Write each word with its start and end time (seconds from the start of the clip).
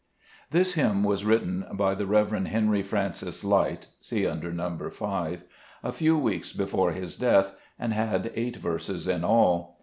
This 0.49 0.73
hymn 0.73 1.03
was 1.03 1.23
written 1.25 1.63
by 1.73 1.93
the 1.93 2.07
Rev. 2.07 2.31
Henry 2.47 2.81
Francis 2.81 3.43
Lyte 3.43 3.85
(see 4.01 4.25
under 4.25 4.51
No. 4.51 4.89
5) 4.89 5.43
a 5.83 5.91
few 5.91 6.17
weeks 6.17 6.53
before 6.53 6.91
his 6.91 7.15
death, 7.15 7.53
and 7.77 7.93
had 7.93 8.31
eight 8.33 8.55
verses 8.55 9.07
in 9.07 9.23
all. 9.23 9.77